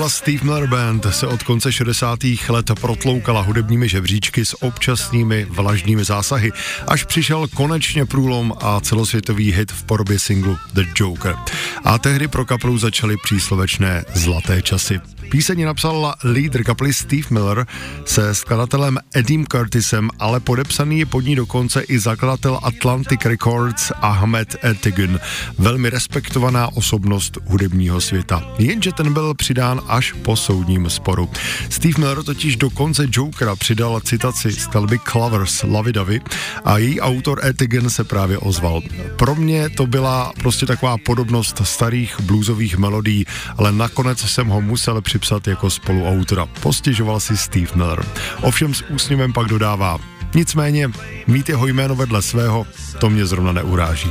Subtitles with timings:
[0.00, 2.18] Kapela Steve Miller Band se od konce 60.
[2.48, 6.52] let protloukala hudebními žebříčky s občasnými vlažnými zásahy,
[6.88, 11.36] až přišel konečně průlom a celosvětový hit v podobě singlu The Joker.
[11.84, 15.00] A tehdy pro kapelu začaly příslovečné zlaté časy.
[15.30, 17.66] Píseň napsal lídr kapely Steve Miller
[18.04, 24.56] se skladatelem Edim Curtisem, ale podepsaný je pod ní dokonce i zakladatel Atlantic Records Ahmed
[24.64, 25.20] Etigun,
[25.58, 28.42] velmi respektovaná osobnost hudebního světa.
[28.58, 31.30] Jenže ten byl přidán až po soudním sporu.
[31.70, 36.20] Steve Miller totiž do konce Jokera přidal citaci z skladby Clovers Lovey Dovey
[36.64, 38.80] a její autor Etigen se právě ozval.
[39.16, 43.24] Pro mě to byla prostě taková podobnost starých bluesových melodí,
[43.56, 46.46] ale nakonec jsem ho musel při připsat jako spoluautora.
[46.46, 48.06] Postěžoval si Steve Miller.
[48.40, 49.98] Ovšem s úsměvem pak dodává,
[50.34, 50.90] nicméně
[51.26, 52.66] mít jeho jméno vedle svého,
[52.98, 54.10] to mě zrovna neuráží.